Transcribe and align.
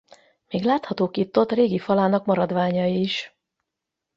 Még 0.47 0.63
láthatók 0.63 1.17
itt-ott 1.17 1.51
régi 1.51 1.79
falának 1.79 2.25
maradványai 2.25 2.99
is. 2.99 3.35